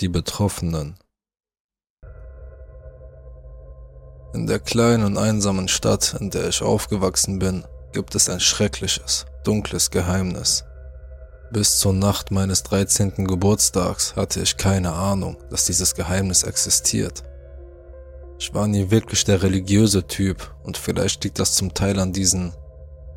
[0.00, 0.96] Die Betroffenen.
[4.32, 9.26] In der kleinen und einsamen Stadt, in der ich aufgewachsen bin, gibt es ein schreckliches,
[9.42, 10.62] dunkles Geheimnis.
[11.50, 13.26] Bis zur Nacht meines 13.
[13.26, 17.24] Geburtstags hatte ich keine Ahnung, dass dieses Geheimnis existiert.
[18.38, 22.54] Ich war nie wirklich der religiöse Typ und vielleicht liegt das zum Teil an diesen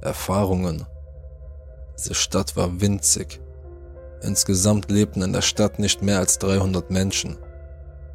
[0.02, 0.88] Erfahrungen.
[1.96, 3.40] Diese Stadt war winzig
[4.24, 7.38] Insgesamt lebten in der Stadt nicht mehr als 300 Menschen.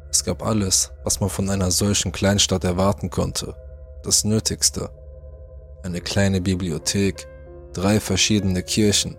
[0.09, 3.55] Es gab alles, was man von einer solchen Kleinstadt erwarten konnte.
[4.03, 4.89] Das Nötigste.
[5.83, 7.27] Eine kleine Bibliothek,
[7.73, 9.17] drei verschiedene Kirchen,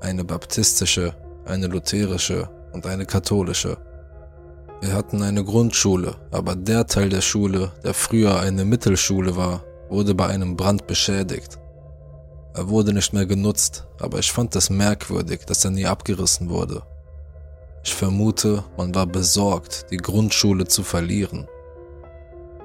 [0.00, 1.14] eine baptistische,
[1.46, 3.78] eine lutherische und eine katholische.
[4.82, 10.14] Wir hatten eine Grundschule, aber der Teil der Schule, der früher eine Mittelschule war, wurde
[10.14, 11.58] bei einem Brand beschädigt.
[12.60, 16.82] Er wurde nicht mehr genutzt, aber ich fand es merkwürdig, dass er nie abgerissen wurde.
[17.82, 21.48] Ich vermute, man war besorgt, die Grundschule zu verlieren.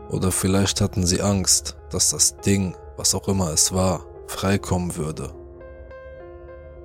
[0.09, 5.33] Oder vielleicht hatten sie Angst, dass das Ding, was auch immer es war, freikommen würde.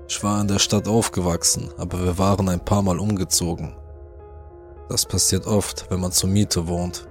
[0.06, 3.74] Ich war in der Stadt aufgewachsen, aber wir waren ein paar Mal umgezogen.
[4.88, 7.08] Das passiert oft, wenn man zur Miete wohnt.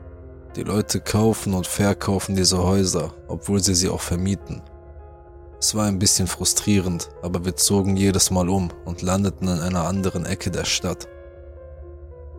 [0.56, 4.62] Die Leute kaufen und verkaufen diese Häuser, obwohl sie sie auch vermieten.
[5.60, 9.84] Es war ein bisschen frustrierend, aber wir zogen jedes Mal um und landeten in einer
[9.84, 11.08] anderen Ecke der Stadt.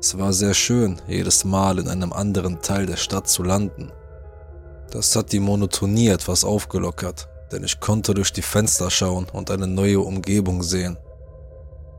[0.01, 3.93] Es war sehr schön, jedes Mal in einem anderen Teil der Stadt zu landen.
[4.91, 9.67] Das hat die Monotonie etwas aufgelockert, denn ich konnte durch die Fenster schauen und eine
[9.67, 10.97] neue Umgebung sehen.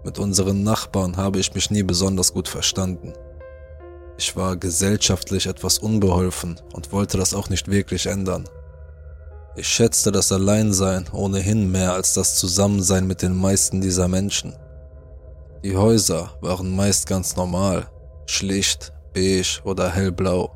[0.04, 3.14] Mit unseren Nachbarn habe ich mich nie besonders gut verstanden.
[4.18, 8.50] Ich war gesellschaftlich etwas unbeholfen und wollte das auch nicht wirklich ändern.
[9.54, 14.56] Ich schätzte das Alleinsein ohnehin mehr als das Zusammensein mit den meisten dieser Menschen.
[15.62, 17.88] Die Häuser waren meist ganz normal,
[18.28, 20.56] schlicht, beige oder hellblau.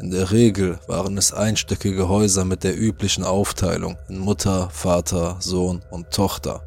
[0.00, 5.84] In der Regel waren es einstöckige Häuser mit der üblichen Aufteilung in Mutter, Vater, Sohn
[5.90, 6.62] und Tochter.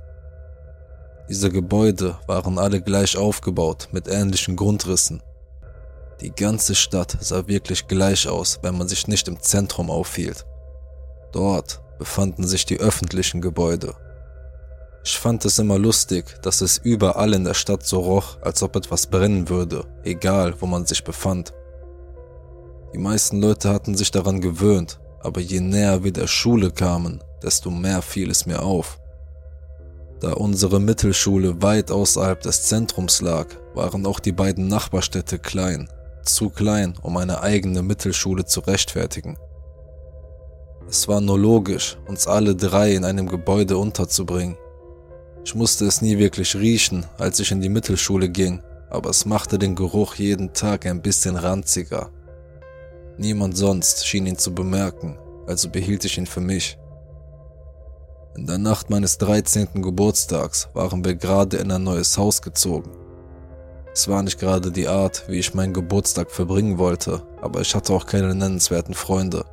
[1.28, 5.24] Diese Gebäude waren alle gleich aufgebaut mit ähnlichen Grundrissen.
[6.20, 10.46] Die ganze Stadt sah wirklich gleich aus, wenn man sich nicht im Zentrum aufhielt.
[11.32, 13.96] Dort befanden sich die öffentlichen Gebäude.
[15.04, 18.76] Ich fand es immer lustig, dass es überall in der Stadt so roch, als ob
[18.76, 21.54] etwas brennen würde, egal wo man sich befand.
[22.94, 27.72] Die meisten Leute hatten sich daran gewöhnt, aber je näher wir der Schule kamen, desto
[27.72, 29.00] mehr fiel es mir auf.
[30.20, 35.90] Da unsere Mittelschule weit außerhalb des Zentrums lag, waren auch die beiden Nachbarstädte klein,
[36.24, 39.38] zu klein, um eine eigene Mittelschule zu rechtfertigen.
[40.92, 44.58] Es war nur logisch, uns alle drei in einem Gebäude unterzubringen.
[45.46, 49.58] Ich musste es nie wirklich riechen, als ich in die Mittelschule ging, aber es machte
[49.58, 52.10] den Geruch jeden Tag ein bisschen ranziger.
[53.18, 56.78] Niemand sonst schien ihn zu bemerken, also behielt ich ihn für mich.
[58.36, 59.82] In der Nacht meines 13.
[59.82, 62.92] Geburtstags waren wir gerade in ein neues Haus gezogen.
[63.94, 67.94] Es war nicht gerade die Art, wie ich meinen Geburtstag verbringen wollte, aber ich hatte
[67.94, 69.46] auch keine nennenswerten Freunde.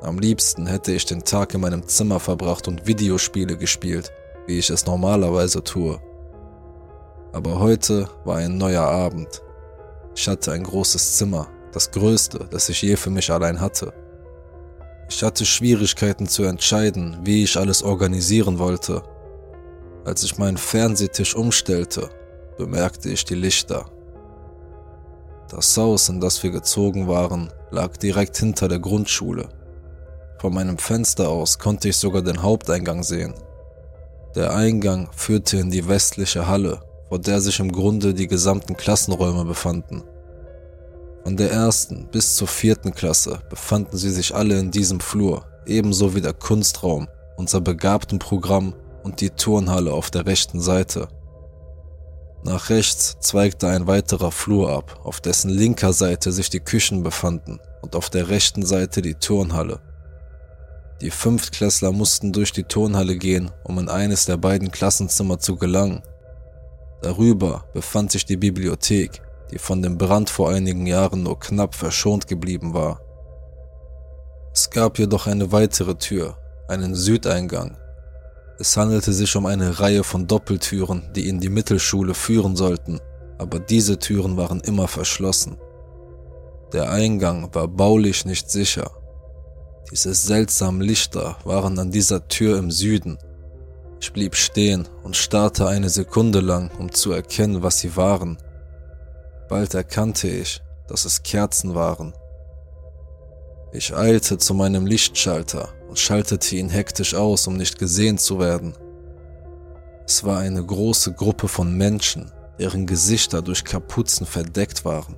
[0.00, 4.12] Am liebsten hätte ich den Tag in meinem Zimmer verbracht und Videospiele gespielt,
[4.46, 6.00] wie ich es normalerweise tue.
[7.32, 9.42] Aber heute war ein neuer Abend.
[10.14, 13.92] Ich hatte ein großes Zimmer, das größte, das ich je für mich allein hatte.
[15.10, 19.02] Ich hatte Schwierigkeiten zu entscheiden, wie ich alles organisieren wollte.
[20.04, 22.08] Als ich meinen Fernsehtisch umstellte,
[22.56, 23.90] bemerkte ich die Lichter.
[25.50, 29.48] Das Haus, in das wir gezogen waren, lag direkt hinter der Grundschule.
[30.38, 33.34] Von meinem Fenster aus konnte ich sogar den Haupteingang sehen.
[34.36, 39.44] Der Eingang führte in die westliche Halle, vor der sich im Grunde die gesamten Klassenräume
[39.44, 40.04] befanden.
[41.24, 46.14] Von der ersten bis zur vierten Klasse befanden sie sich alle in diesem Flur, ebenso
[46.14, 51.08] wie der Kunstraum, unser Begabtenprogramm und die Turnhalle auf der rechten Seite.
[52.44, 57.58] Nach rechts zweigte ein weiterer Flur ab, auf dessen linker Seite sich die Küchen befanden
[57.82, 59.80] und auf der rechten Seite die Turnhalle.
[61.00, 66.02] Die Fünftklässler mussten durch die Turnhalle gehen, um in eines der beiden Klassenzimmer zu gelangen.
[67.02, 69.22] Darüber befand sich die Bibliothek,
[69.52, 73.00] die von dem Brand vor einigen Jahren nur knapp verschont geblieben war.
[74.52, 76.36] Es gab jedoch eine weitere Tür,
[76.66, 77.76] einen Südeingang.
[78.58, 82.98] Es handelte sich um eine Reihe von Doppeltüren, die in die Mittelschule führen sollten,
[83.38, 85.58] aber diese Türen waren immer verschlossen.
[86.72, 88.97] Der Eingang war baulich nicht sicher
[89.90, 93.18] diese seltsamen Lichter waren an dieser Tür im Süden.
[94.00, 98.38] Ich blieb stehen und starrte eine Sekunde lang, um zu erkennen, was sie waren.
[99.48, 102.12] Bald erkannte ich, dass es Kerzen waren.
[103.72, 108.74] Ich eilte zu meinem Lichtschalter und schaltete ihn hektisch aus, um nicht gesehen zu werden.
[110.06, 115.16] Es war eine große Gruppe von Menschen, deren Gesichter durch Kapuzen verdeckt waren.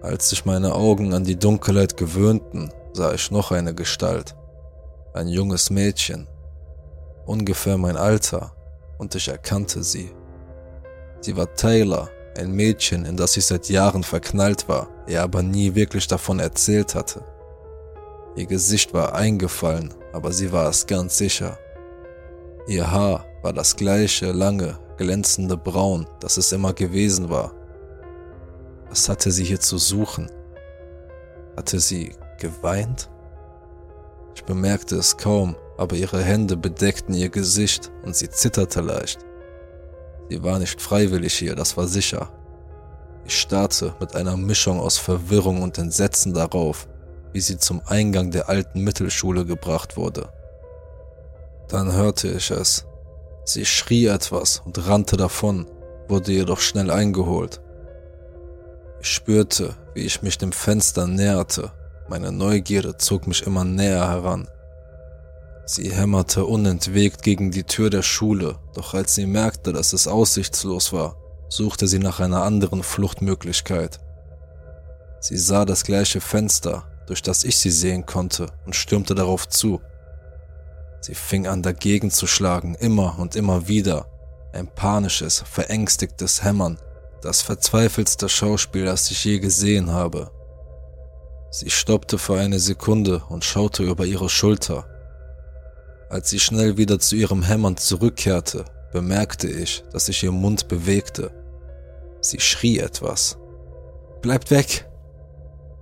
[0.00, 4.34] Als sich meine Augen an die Dunkelheit gewöhnten, sah ich noch eine Gestalt.
[5.14, 6.28] Ein junges Mädchen.
[7.26, 8.52] Ungefähr mein Alter,
[8.98, 10.10] und ich erkannte sie.
[11.20, 15.74] Sie war Taylor, ein Mädchen, in das ich seit Jahren verknallt war, er aber nie
[15.74, 17.24] wirklich davon erzählt hatte.
[18.36, 21.58] Ihr Gesicht war eingefallen, aber sie war es ganz sicher.
[22.66, 27.52] Ihr Haar war das gleiche lange, glänzende Braun, das es immer gewesen war.
[28.88, 30.30] Was hatte sie hier zu suchen?
[31.56, 32.12] Hatte sie
[32.42, 33.08] geweint?
[34.34, 39.20] Ich bemerkte es kaum, aber ihre Hände bedeckten ihr Gesicht und sie zitterte leicht.
[40.28, 42.30] Sie war nicht freiwillig hier, das war sicher.
[43.24, 46.88] Ich starrte mit einer Mischung aus Verwirrung und Entsetzen darauf,
[47.32, 50.28] wie sie zum Eingang der alten Mittelschule gebracht wurde.
[51.68, 52.84] Dann hörte ich es.
[53.44, 55.66] Sie schrie etwas und rannte davon,
[56.08, 57.60] wurde jedoch schnell eingeholt.
[59.00, 61.72] Ich spürte, wie ich mich dem Fenster näherte.
[62.12, 64.46] Meine Neugierde zog mich immer näher heran.
[65.64, 70.92] Sie hämmerte unentwegt gegen die Tür der Schule, doch als sie merkte, dass es aussichtslos
[70.92, 71.16] war,
[71.48, 73.98] suchte sie nach einer anderen Fluchtmöglichkeit.
[75.20, 79.80] Sie sah das gleiche Fenster, durch das ich sie sehen konnte, und stürmte darauf zu.
[81.00, 84.04] Sie fing an dagegen zu schlagen, immer und immer wieder.
[84.52, 86.78] Ein panisches, verängstigtes Hämmern,
[87.22, 90.30] das verzweifelste Schauspiel, das ich je gesehen habe.
[91.54, 94.86] Sie stoppte für eine Sekunde und schaute über ihre Schulter.
[96.08, 101.30] Als sie schnell wieder zu ihrem Hämmern zurückkehrte, bemerkte ich, dass sich ihr Mund bewegte.
[102.22, 103.36] Sie schrie etwas.
[104.22, 104.88] Bleibt weg!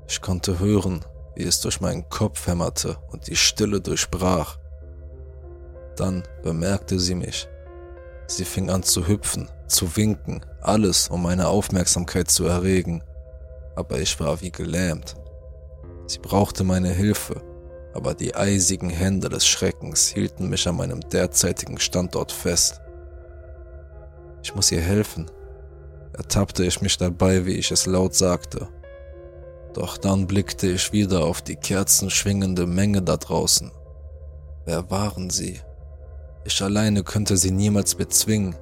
[0.08, 1.04] Ich konnte hören,
[1.36, 4.58] wie es durch meinen Kopf hämmerte und die Stille durchbrach.
[5.94, 7.48] Dann bemerkte sie mich.
[8.26, 13.04] Sie fing an zu hüpfen, zu winken, alles, um meine Aufmerksamkeit zu erregen.
[13.76, 15.14] Aber ich war wie gelähmt.
[16.10, 17.40] Sie brauchte meine Hilfe,
[17.94, 22.80] aber die eisigen Hände des Schreckens hielten mich an meinem derzeitigen Standort fest.
[24.42, 25.30] Ich muss ihr helfen,
[26.12, 28.66] ertappte ich mich dabei, wie ich es laut sagte.
[29.72, 33.70] Doch dann blickte ich wieder auf die kerzenschwingende Menge da draußen.
[34.64, 35.60] Wer waren sie?
[36.42, 38.56] Ich alleine könnte sie niemals bezwingen.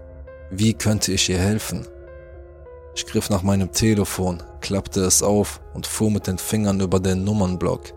[0.50, 1.86] Wie könnte ich ihr helfen?
[2.98, 7.22] Ich griff nach meinem Telefon, klappte es auf und fuhr mit den Fingern über den
[7.22, 7.92] Nummernblock.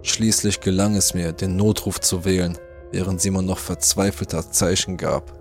[0.00, 2.56] Schließlich gelang es mir, den Notruf zu wählen,
[2.90, 5.38] während sie mir noch verzweifelter Zeichen gab.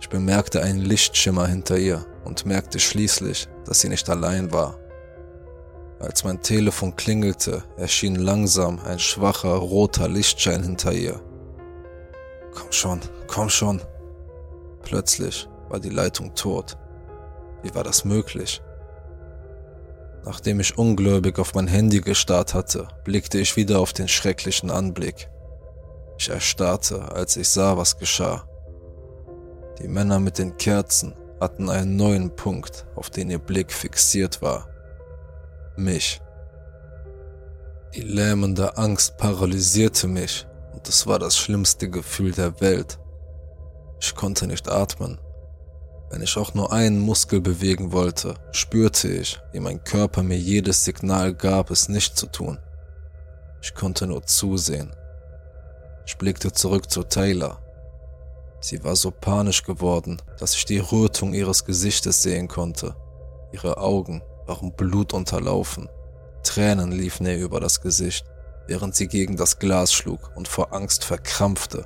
[0.00, 4.78] Ich bemerkte einen Lichtschimmer hinter ihr und merkte schließlich, dass sie nicht allein war.
[6.00, 11.20] Als mein Telefon klingelte, erschien langsam ein schwacher roter Lichtschein hinter ihr.
[12.54, 13.82] Komm schon, komm schon.
[14.80, 16.78] Plötzlich war die Leitung tot.
[17.66, 18.62] Wie war das möglich?
[20.24, 25.28] Nachdem ich ungläubig auf mein Handy gestarrt hatte, blickte ich wieder auf den schrecklichen Anblick.
[26.16, 28.48] Ich erstarrte, als ich sah, was geschah.
[29.80, 34.68] Die Männer mit den Kerzen hatten einen neuen Punkt, auf den ihr Blick fixiert war.
[35.76, 36.20] Mich.
[37.96, 43.00] Die lähmende Angst paralysierte mich und es war das schlimmste Gefühl der Welt.
[44.00, 45.18] Ich konnte nicht atmen.
[46.16, 50.82] Wenn ich auch nur einen Muskel bewegen wollte, spürte ich, wie mein Körper mir jedes
[50.82, 52.56] Signal gab, es nicht zu tun.
[53.60, 54.96] Ich konnte nur zusehen.
[56.06, 57.60] Ich blickte zurück zu Taylor.
[58.60, 62.96] Sie war so panisch geworden, dass ich die Rötung ihres Gesichtes sehen konnte.
[63.52, 65.90] Ihre Augen waren blutunterlaufen.
[66.42, 68.24] Tränen liefen ihr über das Gesicht,
[68.66, 71.84] während sie gegen das Glas schlug und vor Angst verkrampfte.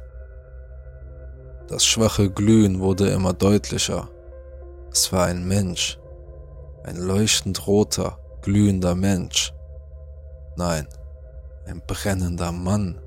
[1.66, 4.08] Das schwache Glühen wurde immer deutlicher.
[4.92, 5.98] Es war ein Mensch.
[6.82, 9.52] Ein leuchtend roter, glühender Mensch.
[10.56, 10.88] Nein,
[11.66, 13.00] ein brennender Mann.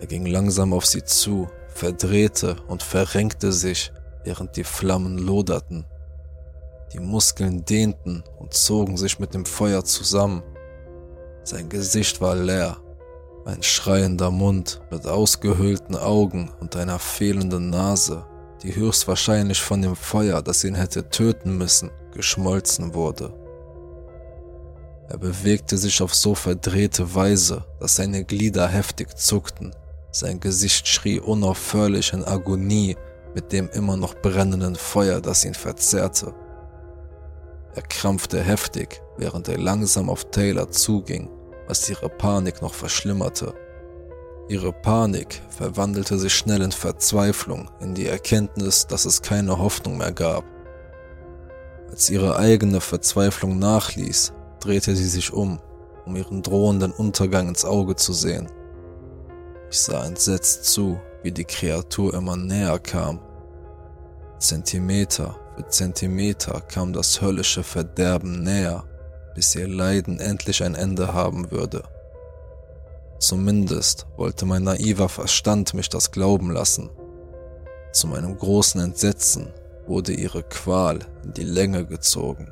[0.00, 3.92] Er ging langsam auf sie zu, verdrehte und verrenkte sich,
[4.24, 5.86] während die Flammen loderten.
[6.92, 10.42] Die Muskeln dehnten und zogen sich mit dem Feuer zusammen.
[11.44, 12.76] Sein Gesicht war leer,
[13.46, 18.26] ein schreiender Mund mit ausgehöhlten Augen und einer fehlenden Nase,
[18.62, 23.32] die höchstwahrscheinlich von dem Feuer, das ihn hätte töten müssen, geschmolzen wurde.
[25.08, 29.74] Er bewegte sich auf so verdrehte Weise, dass seine Glieder heftig zuckten.
[30.12, 32.96] Sein Gesicht schrie unaufhörlich in Agonie
[33.34, 36.34] mit dem immer noch brennenden Feuer, das ihn verzehrte.
[37.74, 41.28] Er krampfte heftig, während er langsam auf Taylor zuging,
[41.66, 43.54] was ihre Panik noch verschlimmerte.
[44.50, 50.10] Ihre Panik verwandelte sich schnell in Verzweiflung, in die Erkenntnis, dass es keine Hoffnung mehr
[50.10, 50.44] gab.
[51.88, 55.60] Als ihre eigene Verzweiflung nachließ, drehte sie sich um,
[56.04, 58.50] um ihren drohenden Untergang ins Auge zu sehen.
[59.70, 63.20] Ich sah entsetzt zu, wie die Kreatur immer näher kam.
[64.40, 68.82] Zentimeter für Zentimeter kam das höllische Verderben näher,
[69.36, 71.84] bis ihr Leiden endlich ein Ende haben würde.
[73.20, 76.88] Zumindest wollte mein naiver Verstand mich das glauben lassen.
[77.92, 79.52] Zu meinem großen Entsetzen
[79.86, 82.50] wurde ihre Qual in die Länge gezogen.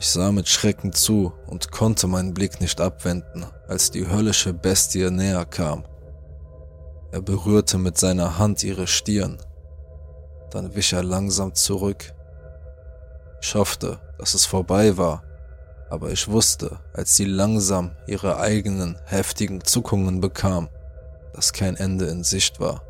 [0.00, 5.10] Ich sah mit Schrecken zu und konnte meinen Blick nicht abwenden, als die höllische Bestie
[5.10, 5.84] näher kam.
[7.12, 9.38] Er berührte mit seiner Hand ihre Stirn.
[10.50, 12.12] Dann wich er langsam zurück.
[13.40, 15.22] Ich hoffte, dass es vorbei war
[15.88, 20.68] aber ich wusste, als sie langsam ihre eigenen heftigen Zuckungen bekam,
[21.32, 22.82] dass kein Ende in Sicht war.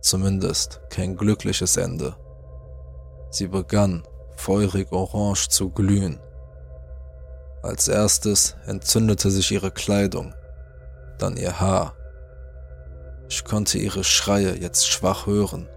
[0.00, 2.16] Zumindest kein glückliches Ende.
[3.30, 4.04] Sie begann
[4.36, 6.20] feurig orange zu glühen.
[7.62, 10.34] Als erstes entzündete sich ihre Kleidung,
[11.18, 11.94] dann ihr Haar.
[13.28, 15.68] Ich konnte ihre Schreie jetzt schwach hören.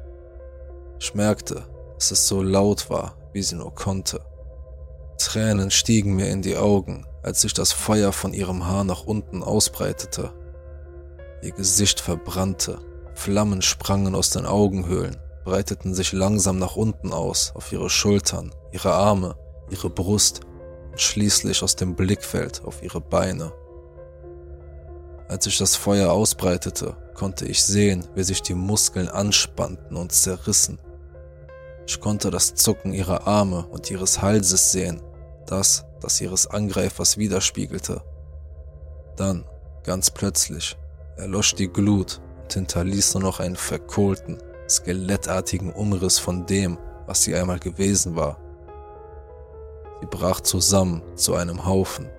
[1.00, 1.64] Ich merkte,
[1.96, 4.22] dass es so laut war, wie sie nur konnte.
[5.26, 9.44] Tränen stiegen mir in die Augen, als sich das Feuer von ihrem Haar nach unten
[9.44, 10.34] ausbreitete.
[11.42, 12.80] Ihr Gesicht verbrannte,
[13.14, 18.94] Flammen sprangen aus den Augenhöhlen, breiteten sich langsam nach unten aus, auf ihre Schultern, ihre
[18.94, 19.36] Arme,
[19.70, 20.42] ihre Brust
[20.92, 23.54] und schließlich aus dem Blickfeld auf ihre Beine.
[25.28, 30.80] Als sich das Feuer ausbreitete, konnte ich sehen, wie sich die Muskeln anspannten und zerrissen.
[31.88, 35.02] Ich konnte das Zucken ihrer Arme und ihres Halses sehen,
[35.52, 38.02] das, das ihres Angreifers widerspiegelte.
[39.18, 39.46] Dann,
[39.84, 40.78] ganz plötzlich,
[41.18, 47.36] erlosch die Glut und hinterließ nur noch einen verkohlten, skelettartigen Umriss von dem, was sie
[47.36, 48.40] einmal gewesen war.
[50.00, 52.10] Sie brach zusammen zu einem Haufen.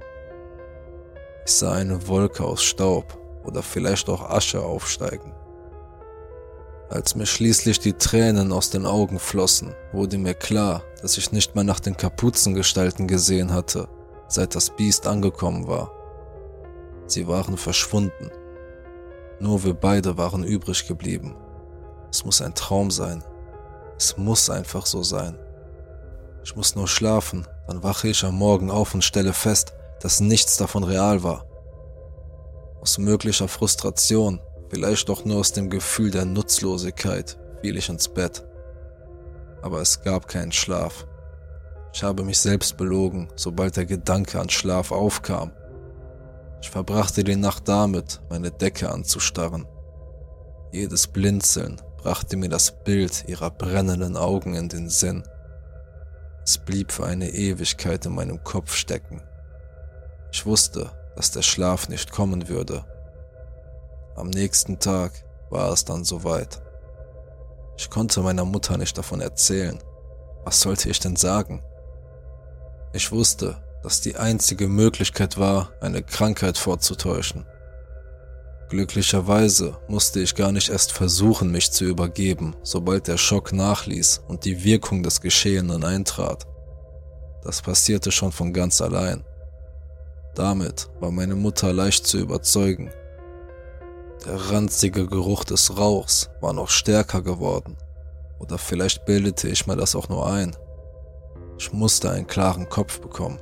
[1.47, 5.33] Ich sah eine Wolke aus Staub oder vielleicht auch Asche aufsteigen.
[6.93, 11.55] Als mir schließlich die Tränen aus den Augen flossen, wurde mir klar, dass ich nicht
[11.55, 13.89] mehr nach den Kapuzengestalten gesehen hatte,
[14.29, 15.91] seit das Biest angekommen war.
[17.07, 18.31] Sie waren verschwunden.
[19.41, 21.35] Nur wir beide waren übrig geblieben.
[22.11, 23.25] Es muss ein Traum sein.
[23.97, 25.39] Es muss einfach so sein.
[26.45, 30.59] Ich muss nur schlafen, dann wache ich am Morgen auf und stelle fest, dass nichts
[30.59, 31.47] davon real war.
[32.83, 34.41] Aus möglicher Frustration
[34.73, 38.43] Vielleicht auch nur aus dem Gefühl der Nutzlosigkeit fiel ich ins Bett.
[39.61, 41.07] Aber es gab keinen Schlaf.
[41.93, 45.53] Ich habe mich selbst belogen, sobald der Gedanke an Schlaf aufkam.
[46.63, 49.67] Ich verbrachte die Nacht damit, meine Decke anzustarren.
[50.73, 55.23] Jedes Blinzeln brachte mir das Bild ihrer brennenden Augen in den Sinn.
[56.45, 59.21] Es blieb für eine Ewigkeit in meinem Kopf stecken.
[60.33, 62.87] Ich wusste, dass der Schlaf nicht kommen würde,
[64.15, 65.13] am nächsten Tag
[65.51, 66.61] war es dann soweit.
[67.77, 69.79] Ich konnte meiner Mutter nicht davon erzählen.
[70.45, 71.63] Was sollte ich denn sagen?
[72.93, 77.47] Ich wusste, dass die einzige Möglichkeit war, eine Krankheit vorzutäuschen.
[78.69, 84.45] Glücklicherweise musste ich gar nicht erst versuchen, mich zu übergeben, sobald der Schock nachließ und
[84.45, 86.47] die Wirkung des Geschehenen eintrat.
[87.43, 89.25] Das passierte schon von ganz allein.
[90.35, 92.91] Damit war meine Mutter leicht zu überzeugen
[94.25, 97.77] der ranzige Geruch des Rauchs war noch stärker geworden.
[98.39, 100.57] Oder vielleicht bildete ich mir das auch nur ein.
[101.59, 103.39] Ich musste einen klaren Kopf bekommen.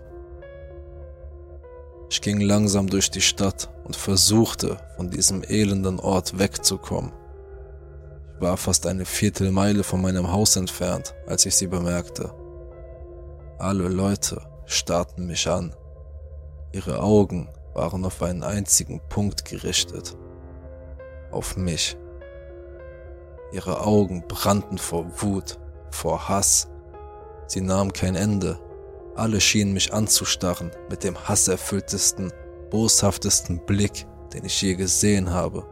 [2.10, 7.12] Ich ging langsam durch die Stadt und versuchte, von diesem elenden Ort wegzukommen.
[8.34, 12.34] Ich war fast eine Viertelmeile von meinem Haus entfernt, als ich sie bemerkte.
[13.58, 15.74] Alle Leute starrten mich an.
[16.72, 20.16] Ihre Augen waren auf einen einzigen Punkt gerichtet
[21.32, 21.96] auf mich.
[23.52, 25.58] Ihre Augen brannten vor Wut,
[25.90, 26.68] vor Hass.
[27.46, 28.58] Sie nahmen kein Ende.
[29.16, 32.32] Alle schienen mich anzustarren mit dem hasserfülltesten,
[32.70, 35.66] boshaftesten Blick, den ich je gesehen habe.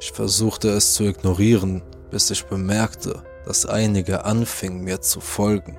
[0.00, 5.78] Ich versuchte es zu ignorieren, bis ich bemerkte, dass einige anfingen mir zu folgen.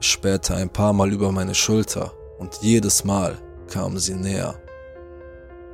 [0.00, 3.38] Ich spähte ein paar Mal über meine Schulter und jedes Mal
[3.68, 4.54] kamen sie näher.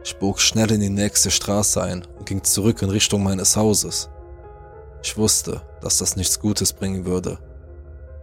[0.07, 4.09] Ich bog schnell in die nächste Straße ein und ging zurück in Richtung meines Hauses.
[5.03, 7.41] Ich wusste, dass das nichts Gutes bringen würde.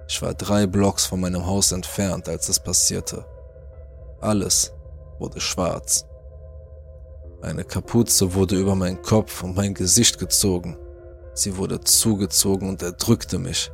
[0.07, 3.25] Ich war drei Blocks von meinem Haus entfernt, als es passierte.
[4.21, 4.71] Alles
[5.19, 6.05] wurde schwarz.
[7.41, 10.77] Eine Kapuze wurde über meinen Kopf und mein Gesicht gezogen.
[11.33, 13.73] Sie wurde zugezogen und erdrückte mich.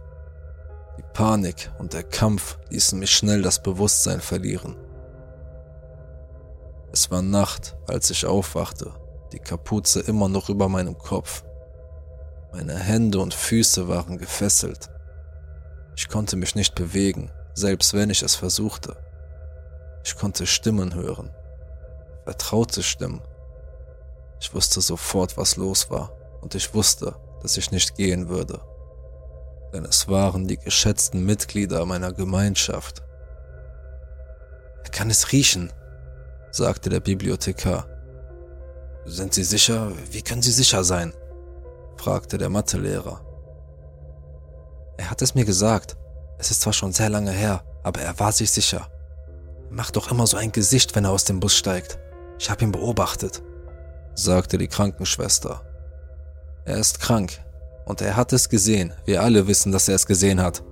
[0.98, 4.76] Die Panik und der Kampf ließen mich schnell das Bewusstsein verlieren.
[6.92, 8.94] Es war Nacht, als ich aufwachte,
[9.32, 11.44] die Kapuze immer noch über meinem Kopf.
[12.52, 14.90] Meine Hände und Füße waren gefesselt.
[15.96, 18.98] Ich konnte mich nicht bewegen, selbst wenn ich es versuchte.
[20.04, 21.30] Ich konnte Stimmen hören,
[22.24, 23.22] vertraute Stimmen.
[24.40, 28.62] Ich wusste sofort, was los war, und ich wusste, dass ich nicht gehen würde.
[29.74, 33.04] Denn es waren die geschätzten Mitglieder meiner Gemeinschaft.
[34.84, 35.72] Er kann es riechen,
[36.52, 37.88] sagte der Bibliothekar.
[39.06, 39.92] Sind Sie sicher?
[40.12, 41.14] Wie können Sie sicher sein?
[41.98, 43.22] fragte der Mathelehrer.
[44.98, 45.98] Er hat es mir gesagt.
[46.38, 48.88] Es ist zwar schon sehr lange her, aber er war sich sicher.
[49.70, 52.00] Er macht doch immer so ein Gesicht, wenn er aus dem Bus steigt.
[52.38, 53.44] Ich habe ihn beobachtet,
[54.16, 55.62] sagte die Krankenschwester.
[56.66, 57.40] Er ist krank
[57.86, 58.94] und er hat es gesehen.
[59.06, 60.64] Wir alle wissen, dass er es gesehen hat.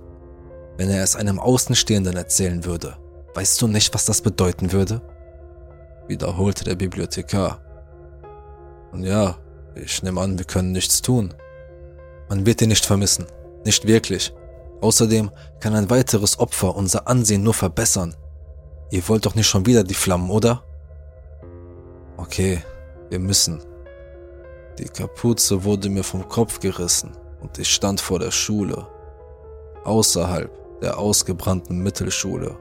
[0.76, 2.96] Wenn er es einem Außenstehenden erzählen würde,
[3.34, 5.02] weißt du nicht, was das bedeuten würde?
[6.08, 7.60] Wiederholte der Bibliothekar.
[8.92, 9.36] Und ja,
[9.74, 11.34] ich nehme an, wir können nichts tun.
[12.28, 13.26] Man wird ihn nicht vermissen.
[13.64, 14.32] Nicht wirklich.
[14.80, 18.16] Außerdem kann ein weiteres Opfer unser Ansehen nur verbessern.
[18.90, 20.64] Ihr wollt doch nicht schon wieder die Flammen, oder?
[22.16, 22.62] Okay,
[23.10, 23.62] wir müssen.
[24.78, 27.10] Die Kapuze wurde mir vom Kopf gerissen
[27.40, 28.86] und ich stand vor der Schule,
[29.84, 32.56] außerhalb der ausgebrannten Mittelschule.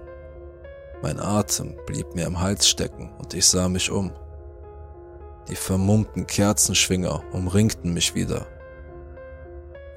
[1.02, 4.12] Mein Atem blieb mir im Hals stecken und ich sah mich um.
[5.48, 8.48] Die vermummten Kerzenschwinger umringten mich wieder.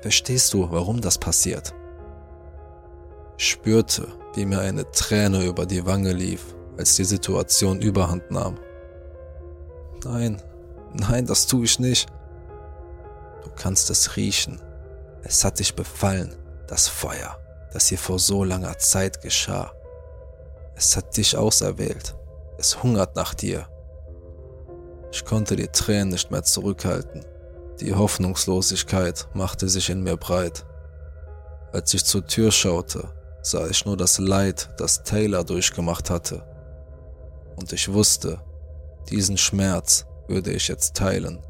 [0.03, 1.75] Verstehst du, warum das passiert?
[3.37, 8.59] Ich spürte, wie mir eine Träne über die Wange lief, als die Situation überhand nahm.
[10.05, 10.43] Nein,
[10.93, 12.09] nein, das tue ich nicht.
[13.43, 14.61] Du kannst es riechen.
[15.23, 16.35] Es hat dich befallen,
[16.67, 17.39] das Feuer,
[17.73, 19.73] das hier vor so langer Zeit geschah.
[20.81, 22.17] Es hat dich auserwählt.
[22.57, 23.69] Es hungert nach dir.
[25.13, 27.23] Ich konnte die Tränen nicht mehr zurückhalten.
[27.81, 30.65] Die Hoffnungslosigkeit machte sich in mir breit.
[31.71, 33.11] Als ich zur Tür schaute,
[33.43, 36.43] sah ich nur das Leid, das Taylor durchgemacht hatte.
[37.57, 38.41] Und ich wusste,
[39.11, 41.43] diesen Schmerz würde ich jetzt teilen.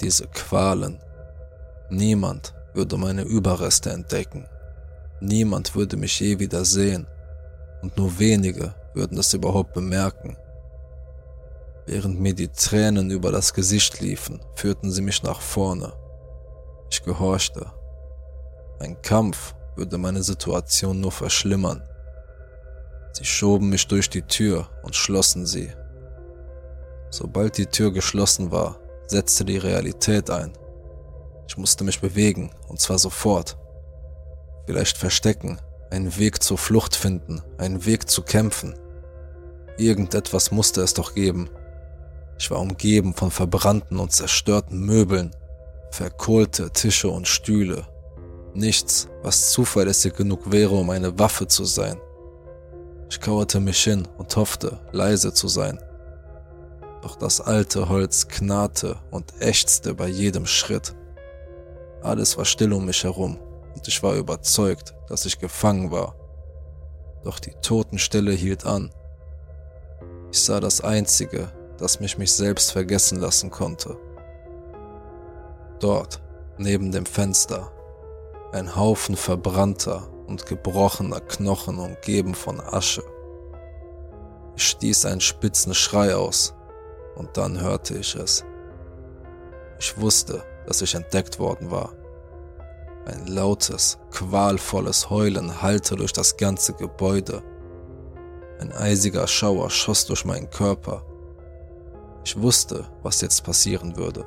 [0.00, 1.00] Diese Qualen.
[1.90, 4.48] Niemand würde meine Überreste entdecken.
[5.20, 7.06] Niemand würde mich je wieder sehen.
[7.82, 10.36] Und nur wenige würden es überhaupt bemerken.
[11.86, 15.92] Während mir die Tränen über das Gesicht liefen, führten sie mich nach vorne.
[16.90, 17.72] Ich gehorchte.
[18.78, 21.82] Ein Kampf würde meine Situation nur verschlimmern.
[23.12, 25.72] Sie schoben mich durch die Tür und schlossen sie.
[27.10, 30.52] Sobald die Tür geschlossen war, setzte die Realität ein.
[31.48, 33.58] Ich musste mich bewegen, und zwar sofort.
[34.66, 35.58] Vielleicht verstecken,
[35.90, 38.74] einen Weg zur Flucht finden, einen Weg zu kämpfen.
[39.76, 41.50] Irgendetwas musste es doch geben.
[42.38, 45.32] Ich war umgeben von verbrannten und zerstörten Möbeln,
[45.90, 47.86] verkohlte Tische und Stühle.
[48.54, 52.00] Nichts, was zuverlässig genug wäre, um eine Waffe zu sein.
[53.08, 55.78] Ich kauerte mich hin und hoffte, leise zu sein.
[57.02, 60.94] Doch das alte Holz knarrte und ächzte bei jedem Schritt.
[62.02, 63.38] Alles war still um mich herum
[63.74, 66.14] und ich war überzeugt, dass ich gefangen war.
[67.24, 68.92] Doch die Totenstille hielt an.
[70.32, 73.96] Ich sah das Einzige, das mich mich selbst vergessen lassen konnte.
[75.80, 76.22] Dort,
[76.58, 77.72] neben dem Fenster,
[78.52, 83.02] ein Haufen verbrannter und gebrochener Knochen umgeben von Asche.
[84.56, 86.54] Ich stieß einen spitzen Schrei aus
[87.16, 88.44] und dann hörte ich es.
[89.78, 91.92] Ich wusste, dass ich entdeckt worden war.
[93.06, 97.42] Ein lautes, qualvolles Heulen hallte durch das ganze Gebäude.
[98.60, 101.02] Ein eisiger Schauer schoss durch meinen Körper
[102.24, 104.26] ich wusste, was jetzt passieren würde.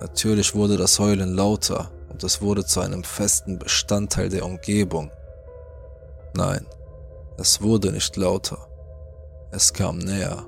[0.00, 5.10] Natürlich wurde das Heulen lauter und es wurde zu einem festen Bestandteil der Umgebung.
[6.34, 6.66] Nein,
[7.38, 8.58] es wurde nicht lauter.
[9.50, 10.44] Es kam näher.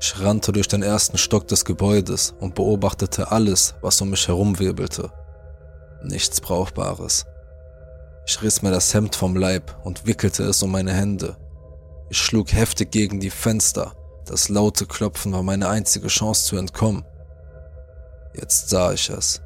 [0.00, 4.58] Ich rannte durch den ersten Stock des Gebäudes und beobachtete alles, was um mich herum
[4.58, 5.12] wirbelte.
[6.02, 7.26] Nichts Brauchbares.
[8.26, 11.36] Ich riss mir das Hemd vom Leib und wickelte es um meine Hände.
[12.08, 13.94] Ich schlug heftig gegen die Fenster,
[14.26, 17.04] das laute Klopfen war meine einzige Chance zu entkommen.
[18.34, 19.42] Jetzt sah ich es.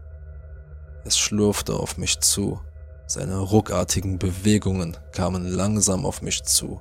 [1.05, 2.61] Es schlurfte auf mich zu,
[3.07, 6.81] Seine ruckartigen Bewegungen kamen langsam auf mich zu.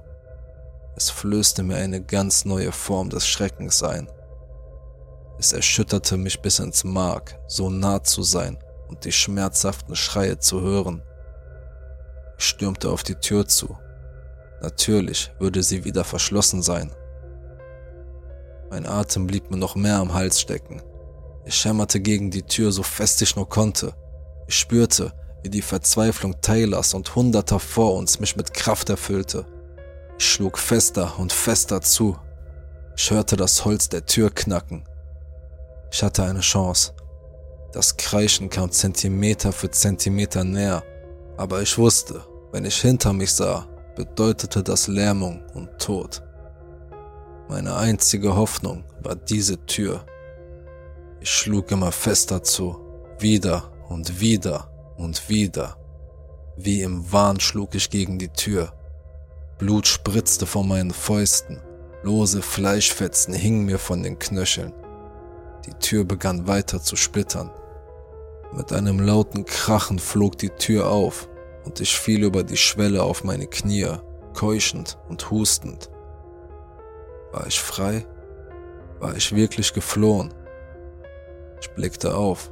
[0.95, 4.07] Es flößte mir eine ganz neue Form des Schreckens ein.
[5.37, 8.57] Es erschütterte mich bis ins Mark, so nah zu sein
[8.93, 11.01] und die schmerzhaften Schreie zu hören.
[12.37, 13.75] Ich stürmte auf die Tür zu.
[14.61, 16.91] Natürlich würde sie wieder verschlossen sein.
[18.69, 20.81] Mein Atem blieb mir noch mehr am Hals stecken.
[21.45, 23.95] Ich hämmerte gegen die Tür so fest ich nur konnte.
[24.47, 29.47] Ich spürte, wie die Verzweiflung Taylors und Hunderter vor uns mich mit Kraft erfüllte.
[30.19, 32.15] Ich schlug fester und fester zu.
[32.95, 34.83] Ich hörte das Holz der Tür knacken.
[35.91, 36.93] Ich hatte eine Chance.
[37.73, 40.83] Das Kreischen kam Zentimeter für Zentimeter näher,
[41.37, 46.21] aber ich wusste, wenn ich hinter mich sah, bedeutete das Lähmung und Tod.
[47.49, 50.05] Meine einzige Hoffnung war diese Tür.
[51.19, 52.79] Ich schlug immer fester zu,
[53.17, 55.75] wieder und wieder und wieder.
[56.55, 58.71] Wie im Wahn schlug ich gegen die Tür.
[59.57, 61.59] Blut spritzte von meinen Fäusten,
[62.03, 64.73] lose Fleischfetzen hingen mir von den Knöcheln.
[65.65, 67.49] Die Tür begann weiter zu splittern.
[68.55, 71.27] Mit einem lauten Krachen flog die Tür auf
[71.65, 73.87] und ich fiel über die Schwelle auf meine Knie,
[74.33, 75.89] keuchend und hustend.
[77.31, 78.05] War ich frei?
[78.99, 80.33] War ich wirklich geflohen?
[81.61, 82.51] Ich blickte auf.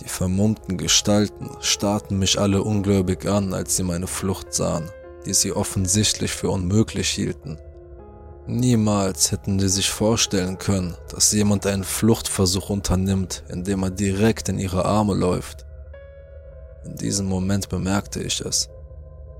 [0.00, 4.90] Die vermummten Gestalten starrten mich alle ungläubig an, als sie meine Flucht sahen
[5.28, 7.58] die sie offensichtlich für unmöglich hielten.
[8.50, 14.58] Niemals hätten sie sich vorstellen können, dass jemand einen Fluchtversuch unternimmt, indem er direkt in
[14.58, 15.66] ihre Arme läuft.
[16.82, 18.70] In diesem Moment bemerkte ich es.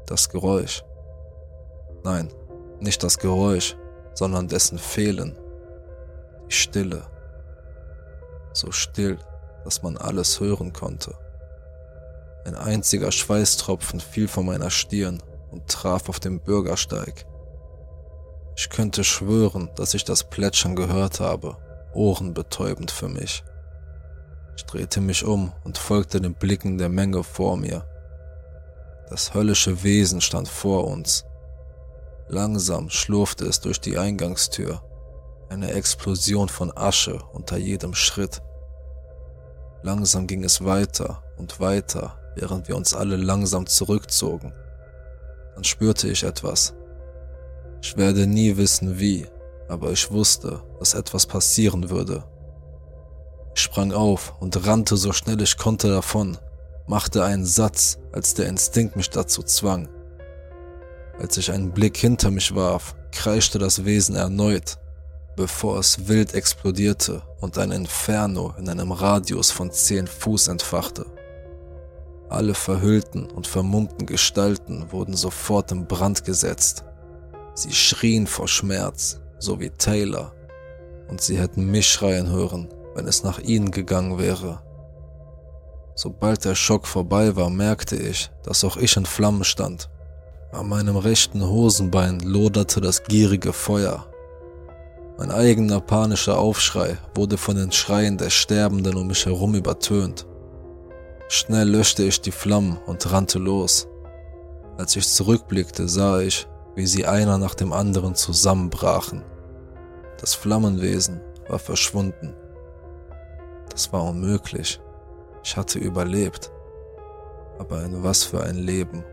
[0.05, 0.85] Das Geräusch.
[2.05, 2.29] Nein,
[2.81, 3.77] nicht das Geräusch,
[4.13, 5.39] sondern dessen Fehlen.
[6.47, 7.07] Die Stille.
[8.53, 9.17] So still,
[9.65, 11.15] dass man alles hören konnte.
[12.45, 17.25] Ein einziger Schweißtropfen fiel von meiner Stirn und traf auf dem Bürgersteig.
[18.61, 21.57] Ich könnte schwören, dass ich das Plätschern gehört habe,
[21.95, 23.45] ohrenbetäubend für mich.
[24.57, 27.87] Ich drehte mich um und folgte den Blicken der Menge vor mir.
[29.11, 31.25] Das höllische Wesen stand vor uns.
[32.27, 34.83] Langsam schlurfte es durch die Eingangstür,
[35.51, 38.43] eine Explosion von Asche unter jedem Schritt.
[39.85, 44.53] Langsam ging es weiter und weiter, während wir uns alle langsam zurückzogen
[45.59, 46.73] dann spürte ich etwas.
[47.81, 49.27] Ich werde nie wissen wie,
[49.69, 52.25] aber ich wusste, dass etwas passieren würde.
[53.55, 56.39] Ich sprang auf und rannte so schnell ich konnte davon,
[56.87, 59.89] machte einen Satz, als der Instinkt mich dazu zwang.
[61.19, 64.79] Als ich einen Blick hinter mich warf, kreischte das Wesen erneut,
[65.37, 71.07] bevor es wild explodierte und ein Inferno in einem Radius von zehn Fuß entfachte.
[72.29, 76.85] Alle verhüllten und vermummten Gestalten wurden sofort in Brand gesetzt.
[77.59, 80.33] Sie schrien vor Schmerz, so wie Taylor,
[81.09, 84.63] und sie hätten mich schreien hören, wenn es nach ihnen gegangen wäre.
[85.97, 89.91] Sobald der Schock vorbei war, merkte ich, dass auch ich in Flammen stand.
[90.53, 94.07] An meinem rechten Hosenbein loderte das gierige Feuer.
[95.19, 100.29] Mein eigener panischer Aufschrei wurde von den Schreien der Sterbenden um mich herum übertönt.
[101.27, 103.89] Schnell löschte ich die Flammen und rannte los.
[104.77, 106.47] Als ich zurückblickte, sah ich,
[106.79, 109.25] wie sie einer nach dem anderen zusammenbrachen.
[110.21, 112.37] Das Flammenwesen war verschwunden.
[113.69, 114.81] Das war unmöglich.
[115.43, 116.53] Ich hatte überlebt.
[117.59, 119.05] Aber in was für ein Leben.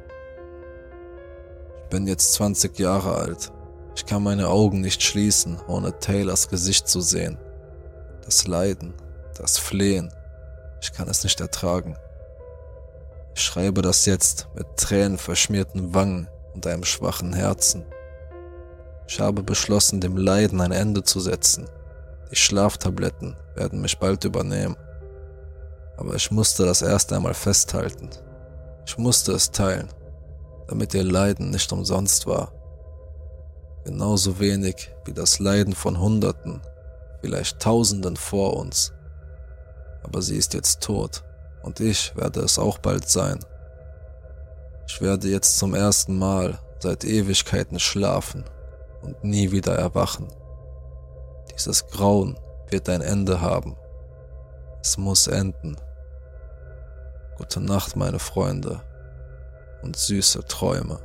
[1.82, 3.52] Ich bin jetzt 20 Jahre alt.
[3.96, 7.40] Ich kann meine Augen nicht schließen, ohne Taylors Gesicht zu sehen.
[8.26, 8.94] Das Leiden,
[9.40, 10.14] das Flehen.
[10.84, 11.98] Ich kann es nicht ertragen.
[13.34, 17.86] Ich schreibe das jetzt mit Tränen verschmierten Wangen und einem schwachen Herzen.
[19.08, 21.70] Ich habe beschlossen, dem Leiden ein Ende zu setzen.
[22.32, 24.78] Die Schlaftabletten werden mich bald übernehmen.
[25.98, 28.10] Aber ich musste das erst einmal festhalten.
[28.88, 29.90] Ich musste es teilen,
[30.68, 32.52] damit ihr Leiden nicht umsonst war.
[33.84, 36.62] Genauso wenig wie das Leiden von Hunderten,
[37.22, 38.94] vielleicht Tausenden vor uns.
[40.04, 41.24] Aber sie ist jetzt tot
[41.64, 43.40] und ich werde es auch bald sein.
[44.88, 48.46] Ich werde jetzt zum ersten Mal seit Ewigkeiten schlafen
[49.02, 50.28] und nie wieder erwachen.
[51.54, 53.76] Dieses Grauen wird ein Ende haben.
[54.82, 55.78] Es muss enden.
[57.38, 58.82] Gute Nacht, meine Freunde,
[59.82, 61.00] und süße Träume.